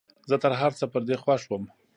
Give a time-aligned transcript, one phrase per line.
[0.29, 1.63] زه تر هرڅه پر دې خوښ وم.